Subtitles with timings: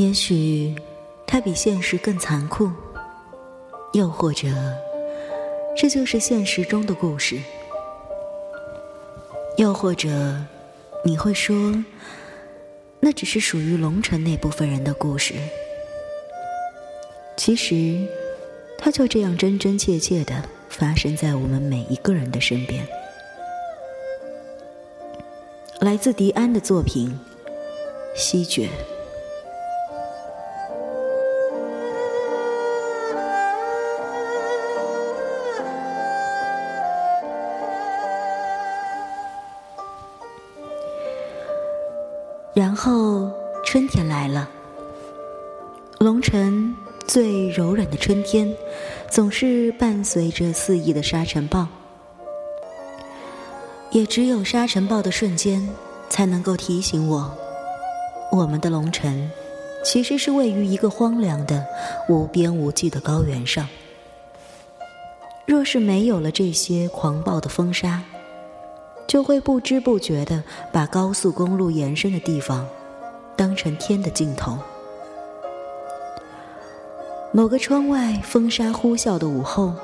[0.00, 0.74] 也许，
[1.26, 2.70] 它比现实更残酷，
[3.92, 4.48] 又或者，
[5.76, 7.38] 这就是现实中的故事。
[9.58, 10.08] 又或者，
[11.04, 11.84] 你会说，
[12.98, 15.34] 那只是属于龙城那部分人的故事。
[17.36, 18.08] 其实，
[18.78, 22.88] 它就这样真真切切的发生在我们每一个人的身边。
[25.80, 27.20] 来自迪安的作品
[28.18, 28.64] 《西决》。
[42.60, 43.30] 然后
[43.64, 44.46] 春天来了，
[45.98, 48.54] 龙城最柔软的春天，
[49.08, 51.66] 总是伴随着肆意的沙尘暴。
[53.90, 55.66] 也只有沙尘暴的瞬间，
[56.10, 57.34] 才能够提醒我，
[58.30, 59.30] 我们的龙城，
[59.82, 61.64] 其实是位于一个荒凉的、
[62.10, 63.66] 无边无际的高原上。
[65.46, 68.02] 若是没有了这些狂暴的风沙，
[69.10, 72.64] 就会不知不觉地把高速公路延伸的地方
[73.34, 74.56] 当成天的尽头。
[77.32, 79.74] 某个窗外风沙呼啸的午后，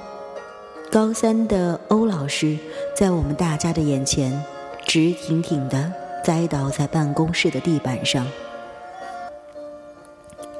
[0.93, 2.57] 高三的欧老师
[2.95, 4.41] 在我们大家的眼前
[4.85, 8.25] 直挺挺地栽倒在办公室的地板上，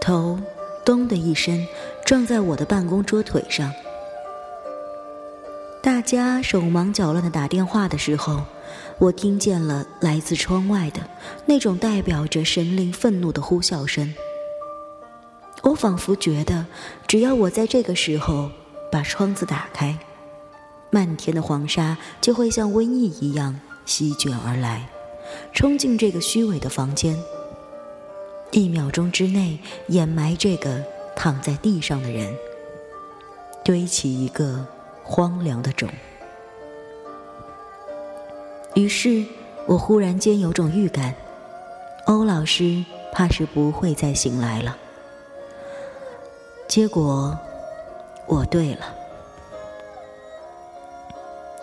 [0.01, 0.37] 头
[0.85, 1.65] 咚的一声
[2.05, 3.73] 撞在我的办公桌腿上。
[5.81, 8.43] 大家手忙脚乱地打电话的时候。
[8.99, 11.01] 我听见了来自窗外的
[11.45, 14.15] 那种代表着神灵愤怒的呼啸声。
[15.63, 16.65] 我仿佛觉得，
[17.07, 18.51] 只要我在这个时候
[18.91, 19.99] 把窗子打开，
[20.91, 24.89] 漫天的黄沙就会像瘟疫一样席卷而来，
[25.53, 27.19] 冲进这个虚伪的房间，
[28.53, 30.83] 一秒钟之内掩埋这个
[31.15, 32.35] 躺在地上的人，
[33.63, 34.67] 堆起一个
[35.03, 35.91] 荒凉的冢。
[38.77, 39.25] 于是，
[39.65, 41.15] 我忽然间有种预感，
[42.05, 44.77] 欧老师怕是不会再醒来了。
[46.69, 47.39] 结果，
[48.27, 48.95] 我对了。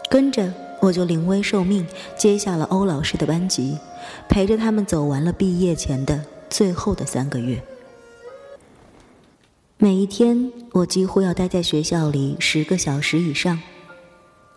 [0.09, 1.87] 跟着，我就临危受命，
[2.17, 3.77] 接下了欧老师的班级，
[4.27, 6.19] 陪着他们走完了毕业前的
[6.49, 7.63] 最后的三个月。
[9.77, 13.61] 每一天，我几乎要待在学校里十个小时以上。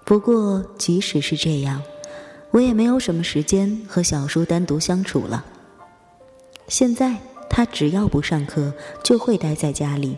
[0.07, 1.83] 不过，即使是这样。
[2.51, 5.45] 我也没有什么时间和小叔单独相处了。
[6.69, 7.17] 现在
[7.49, 8.73] 他只要不上课，
[9.05, 10.17] 就会待在家里。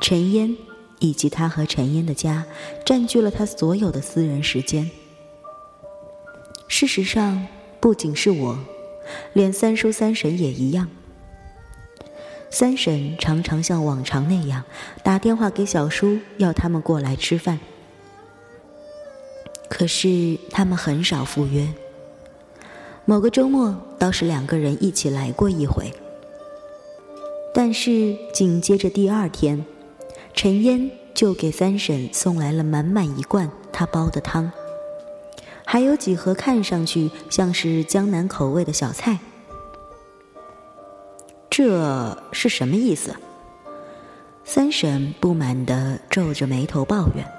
[0.00, 0.56] 陈烟
[0.98, 2.44] 以及他和陈烟的家，
[2.84, 4.90] 占据了他所有的私人时间。
[6.68, 7.46] 事实上，
[7.80, 8.58] 不仅是我，
[9.32, 10.88] 连三叔三婶也一样。
[12.50, 14.64] 三婶常常像往常那样
[15.02, 17.60] 打电话给小叔，要他们过来吃饭。
[19.68, 21.68] 可是他们很少赴约。
[23.04, 25.92] 某个周末倒是两个人一起来过一回，
[27.54, 29.64] 但是紧接着第二天，
[30.34, 34.50] 陈烟就给三婶送来了满满一罐他煲的汤，
[35.64, 39.18] 还有几盒看上去像是江南口味的小菜。
[41.48, 43.14] 这是什么意思？
[44.44, 47.35] 三婶不满地皱着眉头抱怨。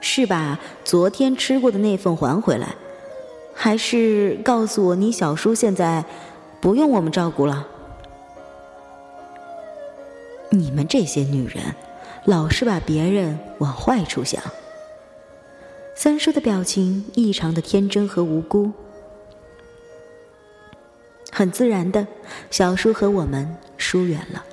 [0.00, 2.74] 是把昨天吃过的那份还回来，
[3.54, 6.04] 还是告诉我你小叔现在
[6.60, 7.66] 不用我们照顾了？
[10.50, 11.62] 你们这些女人，
[12.24, 14.42] 老是把别人往坏处想。
[15.94, 18.72] 三叔的表情异常的天真和无辜，
[21.30, 22.06] 很自然的，
[22.50, 24.44] 小叔和我们疏远了，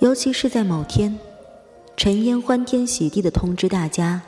[0.00, 1.18] 尤其是在某天。
[1.96, 4.20] 陈烟欢天喜地的通知大家，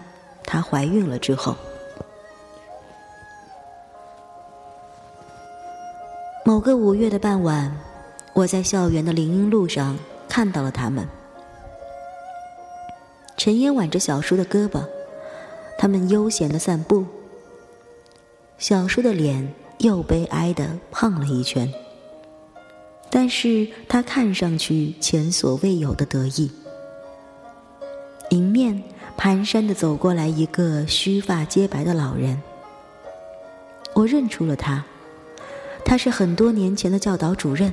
[0.45, 1.55] 她怀孕了之后，
[6.45, 7.77] 某个五月的傍晚，
[8.33, 9.99] 我在校园的林荫路上
[10.29, 11.07] 看到了他们。
[13.37, 14.83] 陈烟挽着小叔的胳膊，
[15.77, 17.05] 他们悠闲的散步。
[18.59, 21.71] 小叔的脸又悲哀的胖了一圈，
[23.11, 26.51] 但是他看上去前所未有的得意。
[28.31, 28.83] 迎面
[29.17, 32.43] 蹒跚的走过来一个须发皆白的老人，
[33.95, 34.85] 我认出了他，
[35.85, 37.73] 他是很多年前的教导主任。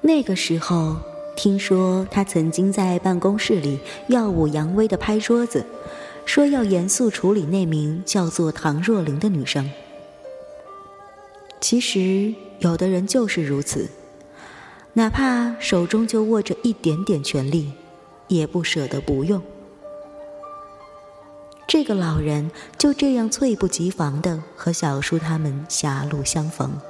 [0.00, 0.96] 那个时候，
[1.36, 5.66] 听说他曾经在办公室里耀武扬威的拍桌子，
[6.24, 9.68] 说要严肃处理那名叫做唐若琳的女生。
[11.60, 13.88] 其实有的人就是如此，
[14.92, 17.72] 哪怕手中就握着一点点权力，
[18.28, 19.42] 也不舍得不用。
[21.66, 26.80] 这个老人就这样猝不及防的和小叔他们狭路相逢。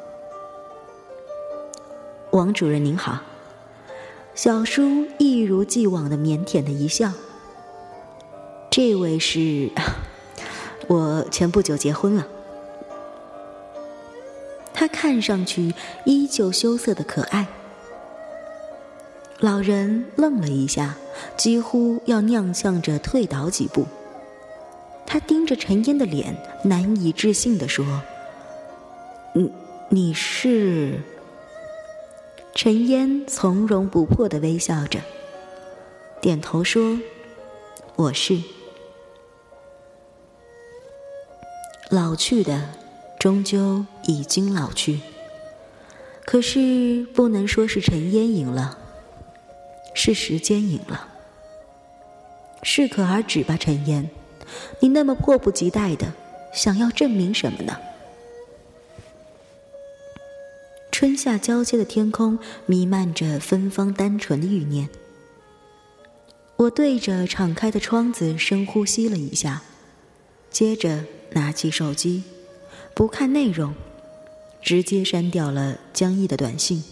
[2.30, 3.20] 王主任您好，
[4.34, 7.10] 小叔一如既往的腼腆的一笑。
[8.70, 9.70] 这位是，
[10.86, 12.28] 我前不久结婚了。
[14.72, 15.74] 他看上去
[16.04, 17.48] 依旧羞涩的可爱。
[19.40, 20.96] 老人愣了一下，
[21.36, 23.86] 几乎要踉跄着退倒几步。
[25.06, 28.02] 他盯着陈烟的脸，难以置信地说
[29.34, 29.52] ：“你
[29.88, 31.00] 你是？”
[32.54, 35.00] 陈烟从容不迫的微笑着，
[36.20, 36.98] 点头说
[37.96, 38.42] ：“我是。”
[41.90, 42.70] 老去的。
[43.18, 45.00] 终究已经老去，
[46.24, 48.77] 可是不能说是陈烟赢了，
[49.94, 51.08] 是时间赢了。
[52.62, 54.10] 适可而止吧，尘烟，
[54.80, 56.12] 你那么迫不及待的
[56.52, 57.78] 想要证明什么呢？
[60.90, 64.88] 春夏交接的天空弥漫着芬芳单纯的欲念。
[66.56, 69.62] 我对着敞开的窗子深呼吸了一下，
[70.50, 72.24] 接着拿起手机。
[72.94, 73.72] 不看内容，
[74.60, 76.82] 直接删掉了江毅的短信。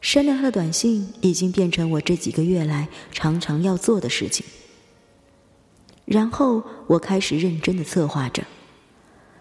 [0.00, 4.44] 删掉他的短信已经变成我这几个月来常常要做的事情。
[6.04, 8.44] 然后我开始认真的策划着，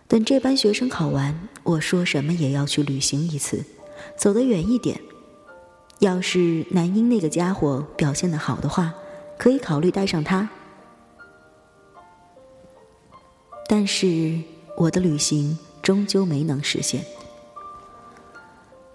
[0.07, 3.63] 等这班学生考完，我说什么也要去旅行一次，
[4.17, 4.99] 走得远一点。
[5.99, 8.93] 要是南英那个家伙表现的好的话，
[9.37, 10.49] 可以考虑带上他。
[13.67, 14.39] 但是。
[14.77, 17.01] 我的旅行终究没能实现，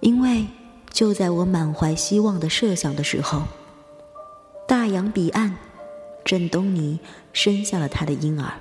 [0.00, 0.44] 因为
[0.92, 3.44] 就在我满怀希望的设想的时候，
[4.66, 5.56] 大洋彼岸，
[6.24, 6.98] 郑东尼
[7.32, 8.52] 生下了他的婴儿，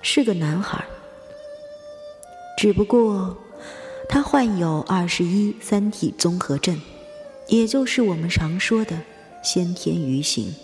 [0.00, 0.84] 是个男孩。
[2.56, 3.36] 只不过，
[4.08, 6.80] 他患有二十一三体综合症，
[7.48, 8.98] 也就是我们常说的
[9.44, 10.54] 先天愚型。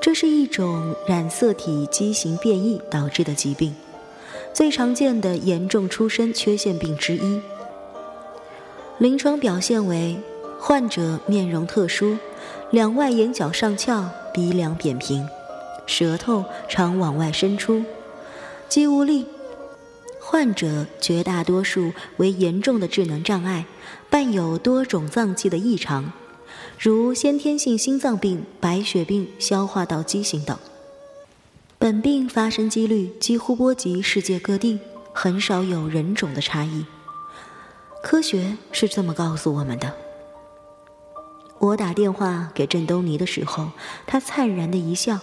[0.00, 3.72] 这是一种染色体畸形变异导致的疾病，
[4.52, 7.40] 最常见的严重出生缺陷病之一。
[9.02, 10.16] 临床表现为
[10.60, 12.16] 患者面容特殊，
[12.70, 15.26] 两外眼角上翘，鼻梁扁平，
[15.88, 17.84] 舌头常往外伸出，
[18.68, 19.26] 肌无力。
[20.20, 23.66] 患者绝大多数为严重的智能障碍，
[24.08, 26.12] 伴有多种脏器的异常。
[26.78, 30.56] 如先天性心脏病、白血病、消化道畸形等，
[31.76, 34.78] 本病发生几率几乎波及世界各地，
[35.12, 36.84] 很少有人种的差异。
[38.02, 39.92] 科学是这么告诉我们的。
[41.58, 43.68] 我打电话给郑东尼的时候，
[44.06, 45.20] 他灿然的一笑，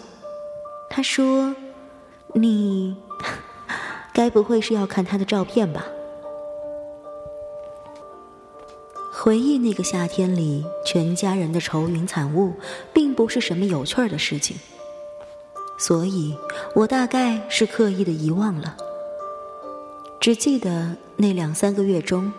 [0.90, 1.56] 他说
[2.34, 2.96] ：“你
[4.14, 5.86] 该不会是要看他的照片吧？”
[9.12, 12.54] 回忆那个夏天里，全家人的愁云惨雾，
[12.94, 14.56] 并不是什么有趣儿的事情，
[15.78, 16.34] 所以
[16.74, 18.78] 我大概是刻意的遗忘了。
[20.22, 22.32] 只记得那两三个月中，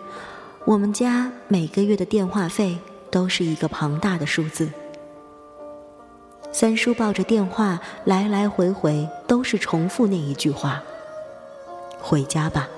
[0.63, 2.77] 我们家每个月的电话费
[3.09, 4.69] 都是一个庞大的数字。
[6.51, 10.83] 三叔抱着电话来来回回，都是重复那一句话
[11.99, 12.69] ：“回家吧。”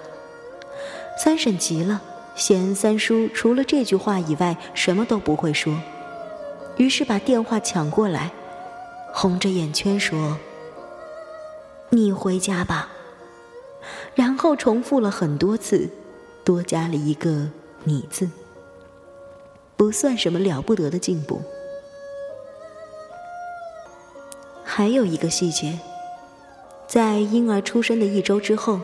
[1.22, 2.02] 三婶急了。
[2.36, 5.78] 嫌三叔除了这句话以外什么都不会说，
[6.78, 8.32] 于是把电话抢过来，
[9.14, 10.38] 红着眼圈说
[11.92, 12.90] ：“你回家吧。”
[14.16, 15.90] 然后重复了很多次，
[16.44, 17.50] 多加了一个
[17.84, 18.30] “你”字，
[19.76, 21.42] 不算什么了不得的进步。
[24.64, 25.80] 还有一个细节，
[26.88, 28.80] 在婴儿出生的一周之后，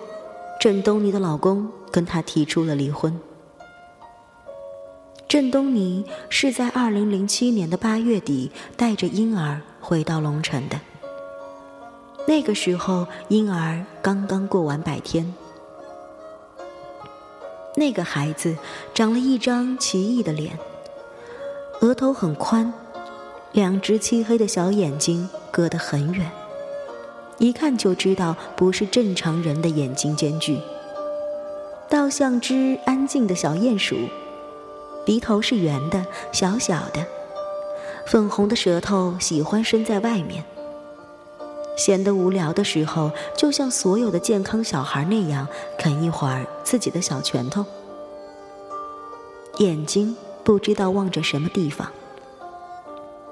[0.59, 3.19] 郑东尼的老公跟她提出了离婚。
[5.27, 10.79] 郑东尼是在二零零七年的八月底带着婴儿回到龙城的。
[12.27, 15.33] 那个时候，婴儿刚刚过完百天。
[17.79, 18.57] 那个孩子
[18.93, 20.59] 长了一张奇异的脸，
[21.79, 22.73] 额头很宽，
[23.53, 26.29] 两只漆黑的小眼睛隔得很远，
[27.37, 30.59] 一看就知道不是正常人的眼睛间距，
[31.87, 33.95] 倒像只安静的小鼹鼠。
[35.05, 37.07] 鼻头是圆的，小小的，
[38.05, 40.43] 粉红的舌头喜欢伸在外面。
[41.79, 47.65] 闲得无聊的时候，就像所有的健康小孩那样，啃一会儿自己的小拳头。
[49.59, 51.89] 眼睛不知道望着什么地方，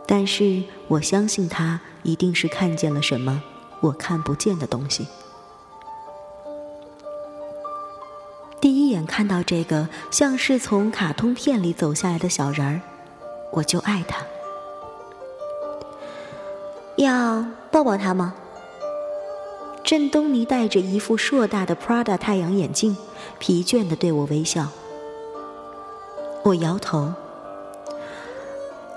[0.05, 3.43] 但是我相信他一定是看见了什么
[3.81, 5.05] 我看不见的东西。
[8.61, 12.81] 第一眼看到这个像是从卡通片里走下来的小人儿，
[13.51, 14.25] 我就爱他。
[16.97, 18.33] 要抱抱他吗？
[19.83, 22.97] 郑东尼戴着一副硕大的 Prada 太阳眼镜，
[23.39, 24.67] 疲倦的对我微笑。
[26.43, 27.13] 我摇头，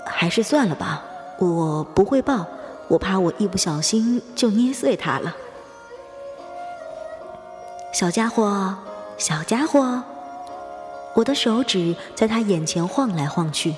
[0.05, 1.03] 还是算了吧，
[1.37, 2.45] 我不会抱，
[2.87, 5.35] 我怕我一不小心就捏碎它了。
[7.93, 8.75] 小家伙，
[9.17, 10.01] 小家伙，
[11.13, 13.75] 我的手指在他眼前晃来晃去。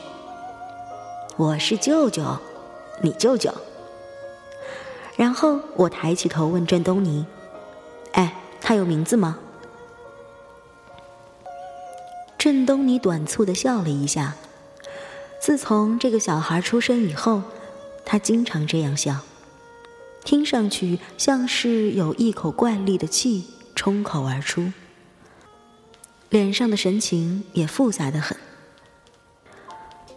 [1.35, 2.23] 我是舅舅，
[3.01, 3.53] 你舅舅。
[5.15, 7.25] 然后我抬起头问郑东尼
[8.13, 9.37] ：“哎，他有名字吗？”
[12.37, 14.35] 郑东尼短促的笑了一下。
[15.39, 17.43] 自从这个小孩出生以后，
[18.05, 19.17] 他经常这样笑，
[20.23, 24.71] 听上去像是有一口怪力的气冲口而出，
[26.29, 28.37] 脸上的神情也复杂的很。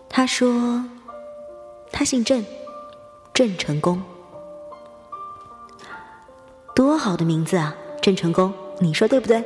[0.08, 0.84] 他说
[1.92, 2.44] ：“他姓郑，
[3.34, 4.02] 郑成功。”
[6.76, 9.42] 多好的名字啊，郑成功，你说对不对？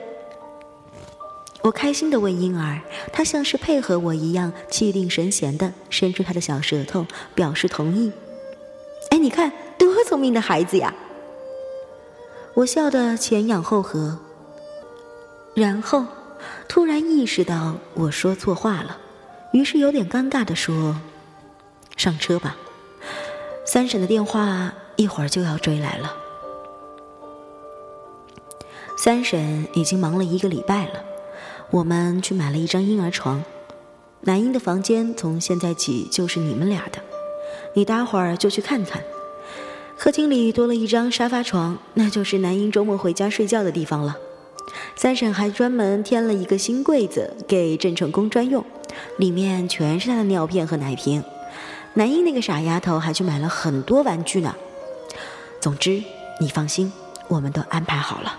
[1.63, 2.81] 我开心的问婴儿，
[3.13, 8.11] 他像是配合我一样，气定神闲的伸出他的小舌头，表示同意。
[9.11, 10.93] 哎，你看，多聪明的孩子呀！
[12.55, 14.19] 我笑得前仰后合，
[15.55, 16.05] 然后
[16.67, 18.99] 突然意识到我说错话了，
[19.53, 20.97] 于是有点尴尬的说
[21.97, 22.57] ：“上车吧，
[23.65, 26.17] 三婶的电话一会儿就要追来了。”
[29.03, 31.03] 三婶已经忙了一个礼拜了，
[31.71, 33.43] 我们去买了一张婴儿床，
[34.21, 37.01] 男婴的房间从现在起就是你们俩的，
[37.73, 39.03] 你待会儿就去看看。
[39.97, 44.19] 客厅里多了一张沙发床，那就是男婴周末回家睡觉的地方了。
[44.95, 48.63] 三婶还专门添了一个新柜子给郑成功专用，
[49.17, 51.25] 里面全是他的尿片和奶瓶。
[51.95, 54.55] 男婴那个傻丫头还去买了很多玩具呢。
[55.59, 56.03] 总之，
[56.39, 56.93] 你放心，
[57.29, 58.39] 我们都安排好了。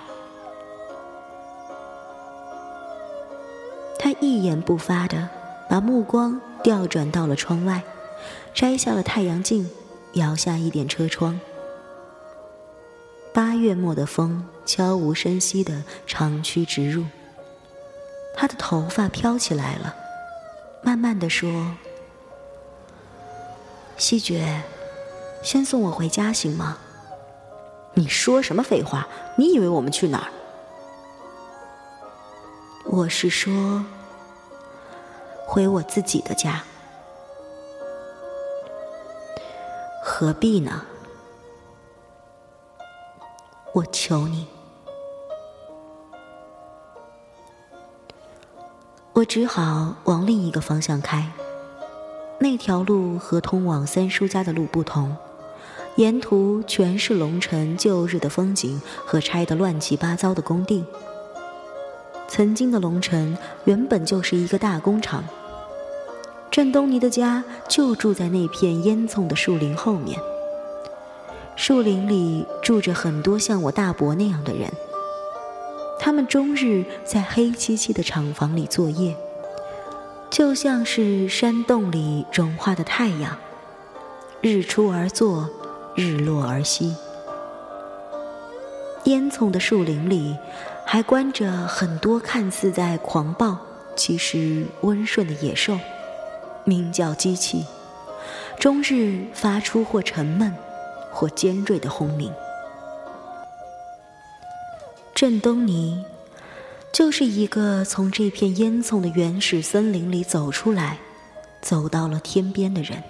[4.21, 5.27] 一言不发的
[5.67, 7.81] 把目光调转到了窗外，
[8.53, 9.67] 摘下了太阳镜，
[10.13, 11.39] 摇下一点车窗。
[13.33, 17.03] 八月末的风悄无声息的长驱直入。
[18.35, 19.95] 他的头发飘起来了，
[20.83, 21.75] 慢慢的说
[23.97, 24.61] ：“西决，
[25.41, 26.77] 先送我回家行吗？”
[27.95, 29.07] 你说什么废话？
[29.35, 30.29] 你以为我们去哪儿？
[32.85, 33.83] 我是说，
[35.53, 36.63] 回我自己的家，
[40.01, 40.81] 何必呢？
[43.73, 44.47] 我求你，
[49.11, 51.29] 我只好往另一个方向开。
[52.39, 55.17] 那条路和通往三叔家的路不同，
[55.97, 60.85] 沿途全是龙城旧日的风景和拆得乱七八糟的工地。
[62.29, 65.21] 曾经的龙城原本就是一个大工厂。
[66.51, 70.19] 郑东尼的家就住在那片烟囱的树林后面。
[71.55, 74.69] 树林里住着很多像我大伯那样的人，
[75.97, 79.15] 他们终日在黑漆漆的厂房里作业，
[80.29, 83.37] 就像是山洞里融化的太阳，
[84.41, 85.49] 日出而作，
[85.95, 86.93] 日落而息。
[89.05, 90.35] 烟囱的树林里。
[90.83, 93.57] 还关着很多看似在狂暴，
[93.95, 95.79] 其实温顺的野兽，
[96.63, 97.65] 名叫机器，
[98.59, 100.53] 终日发出或沉闷，
[101.11, 102.31] 或尖锐的轰鸣。
[105.13, 106.03] 郑东尼，
[106.91, 110.97] 就是一个从这片烟囱的原始森林里走出来，
[111.61, 113.03] 走到了天边的人。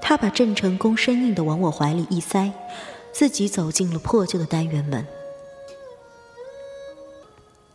[0.00, 2.52] 他把郑成功生硬的往我怀里一塞。
[3.12, 5.04] 自己走进了破旧的单元门。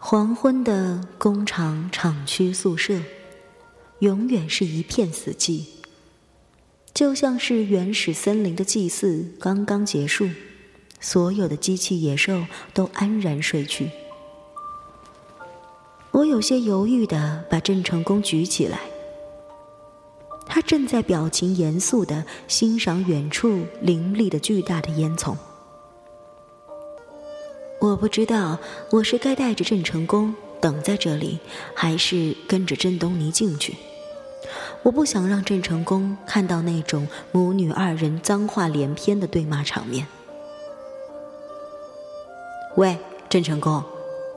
[0.07, 3.01] 黄昏的工厂厂区宿舍，
[4.01, 5.63] 永远是一片死寂，
[6.93, 10.29] 就像是原始森林的祭祀刚刚结束，
[10.99, 13.89] 所有的机器野兽都安然睡去。
[16.11, 18.81] 我有些犹豫的把郑成功举起来，
[20.45, 25.35] 他正在表情严肃的欣赏远处林立的巨大的烟囱。
[27.79, 28.57] 我不知道
[28.89, 31.39] 我是该带着郑成功等在这里，
[31.75, 33.75] 还是跟着郑东尼进去。
[34.83, 40.07] 我不想让郑成功看到那种母女二人脏话连篇的对骂场面。
[42.75, 42.97] 喂，
[43.29, 43.83] 郑成功，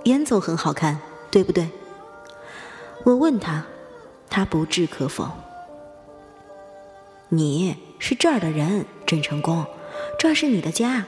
[0.04, 1.68] 烟总很好看，对不对？
[3.04, 3.64] 我问他，
[4.28, 5.28] 他不置可否。
[7.28, 9.64] 你是这儿的人，郑成功，
[10.18, 11.04] 这是你的家，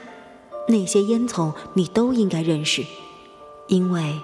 [0.67, 2.85] 那些烟囱你都应该认识，
[3.67, 4.21] 因为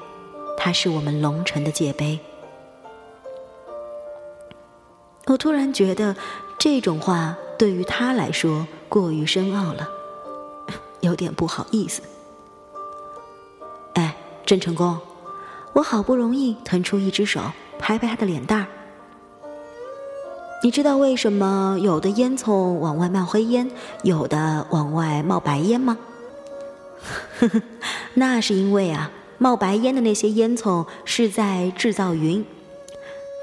[0.58, 2.20] 它是我们龙城的界碑。
[5.26, 6.16] 我突然觉得
[6.58, 9.90] 这种话对于他来说过于深奥了，
[11.02, 12.02] 有点不好意思。
[13.96, 14.16] 哎
[14.46, 14.98] 郑成功，
[15.74, 17.42] 我好不容易腾出一只手
[17.78, 18.68] 拍拍他的脸蛋儿。
[20.64, 23.70] 你知道为什么有的烟囱往外冒黑烟，
[24.04, 25.98] 有的往外冒白烟吗？
[27.40, 27.62] 呵呵，
[28.16, 32.46] 那是因为啊，冒白烟的那些烟囱是在制造云。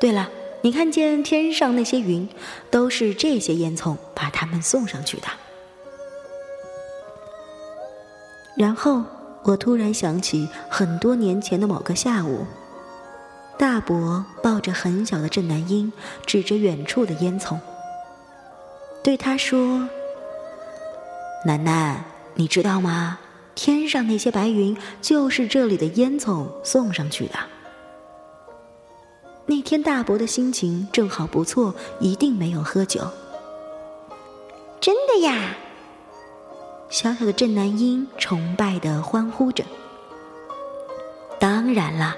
[0.01, 0.31] 对了，
[0.63, 2.29] 你看见天上那些云，
[2.71, 5.27] 都是这些烟囱把它们送上去的。
[8.57, 9.03] 然后。
[9.47, 12.47] 我突然想起很多年前的某个下午，
[13.59, 15.93] 大伯抱着很小的郑南英，
[16.25, 17.59] 指着远处的烟囱，
[19.03, 19.87] 对他说
[21.45, 22.03] ：“楠楠，
[22.37, 23.19] 你知道吗？
[23.55, 27.35] 天上那些白云就是这里的烟囱送上去的。”
[29.47, 33.03] 那天大伯的心情正好不错，一定没有喝酒。
[34.81, 35.57] 真的呀。
[36.89, 39.65] 小小的郑南英崇拜的欢呼着。
[41.39, 42.17] 当然啦，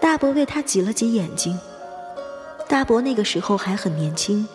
[0.00, 1.58] 大伯为他挤了挤眼睛。
[2.68, 4.46] 大伯那个时候还很年轻，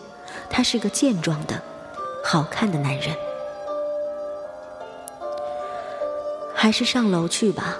[0.48, 1.60] 他是个健壮的、
[2.24, 3.14] 好看的男人。
[6.64, 7.76] 还是上楼去吧。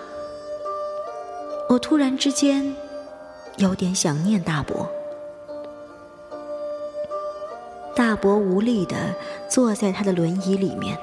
[1.70, 2.77] 我突然之间
[3.57, 4.87] 有点想念大伯。
[7.97, 9.14] 大伯无力的
[9.49, 10.99] 坐在他的轮椅里面，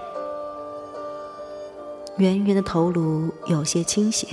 [2.17, 4.28] 圆圆的头颅有些倾斜，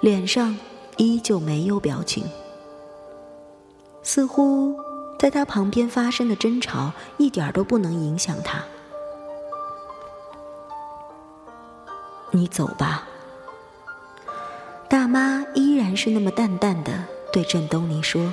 [0.00, 0.56] 脸上
[0.96, 2.24] 依旧没有表情，
[4.02, 4.74] 似乎
[5.18, 8.64] 在他旁边发生的争吵一点都不能影响他。
[12.30, 13.06] 你走吧，
[14.88, 16.92] 大妈依然是那么淡淡的
[17.32, 18.32] 对郑东尼说，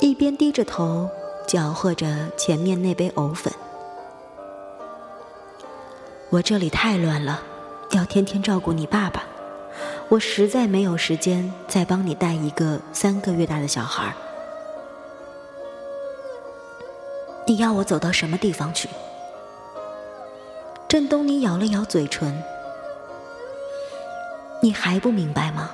[0.00, 1.08] 一边低着头。
[1.46, 3.52] 搅和着前面那杯藕粉。
[6.30, 7.42] 我这里太乱了，
[7.90, 9.24] 要天天照顾你爸爸，
[10.08, 14.14] 我实在没有时间再帮你带一个三个月大的小孩。
[17.46, 18.88] 你要我走到什么地方去？
[20.94, 22.40] 郑东尼咬了咬嘴唇，
[24.62, 25.72] 你还不明白吗？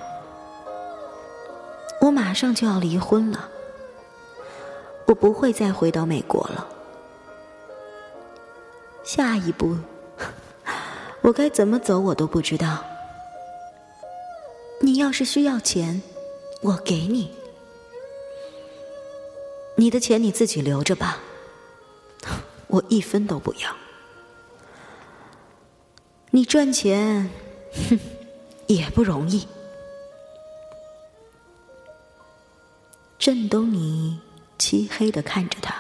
[2.01, 3.51] 我马上就要离婚了。
[5.05, 6.67] 我不会再回到美国了。
[9.05, 9.77] 下一步，
[11.21, 12.83] 我该怎么走，我都不知道。
[14.81, 16.01] 你要是需要钱，
[16.63, 17.31] 我给你。
[19.75, 21.19] 你的钱你自己留着吧，
[22.69, 23.69] 我一分都不要。
[26.31, 27.29] 你赚钱，
[27.89, 27.99] 哼，
[28.67, 29.47] 也不容易。
[33.19, 34.21] 郑东尼。
[34.59, 35.75] 漆黑的看着他，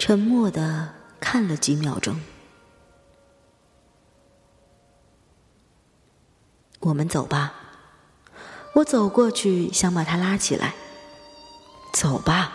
[0.00, 2.20] 沉默的看了几秒钟。
[6.80, 7.54] 我们走吧。
[8.74, 10.74] 我走过去想把他拉起来。
[11.92, 12.52] 走吧。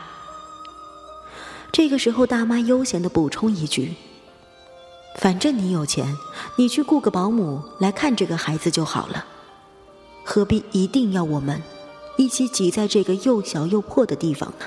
[1.71, 3.95] 这个时候，大妈悠闲的补充一句
[5.15, 6.15] ：“反正你有钱，
[6.57, 9.25] 你去雇个保姆来看这个孩子就好了，
[10.23, 11.61] 何必一定要我们？”
[12.17, 14.65] 一起挤在这个又小又破的地方呢。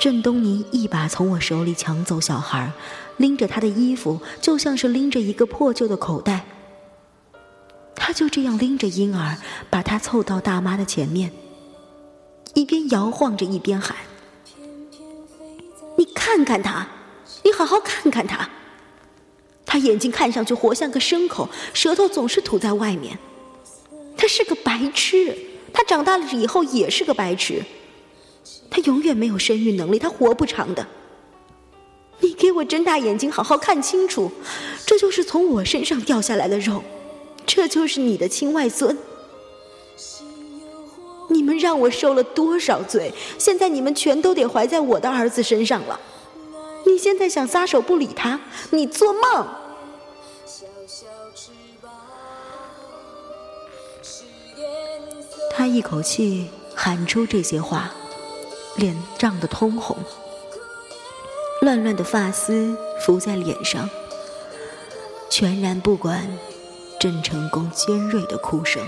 [0.00, 2.72] 郑东尼一把从我手里抢走小孩，
[3.18, 6.44] 拎着他的衣服，就像是拎着一个破旧的口袋。
[7.94, 9.38] 他就这样拎着婴儿，
[9.70, 11.30] 把他凑到大妈的前面，
[12.54, 13.96] 一边摇晃着，一边喊
[15.96, 16.86] ：“你看看他，
[17.42, 18.48] 你好好看看他，
[19.66, 23.18] 他眼睛看上去活像个牲口，舌头总是吐在外面。”
[24.16, 25.36] 他是个白痴，
[25.72, 27.62] 他长大了以后也是个白痴，
[28.70, 30.86] 他永远没有生育能力，他活不长的。
[32.20, 34.30] 你给我睁大眼睛，好好看清楚，
[34.86, 36.84] 这就是从我身上掉下来的肉，
[37.44, 38.96] 这就是你的亲外孙。
[41.32, 43.12] 你们让我受了多少罪？
[43.38, 45.98] 现在你们全都得怀在我的儿子身上了。
[46.84, 48.38] 你现在想撒手不理他？
[48.70, 49.46] 你做梦！
[55.54, 57.90] 他一口气喊出这些话，
[58.76, 59.96] 脸涨得通红，
[61.60, 63.88] 乱乱的发丝浮在脸上，
[65.30, 66.26] 全然不管
[66.98, 68.82] 郑成功尖锐的哭声。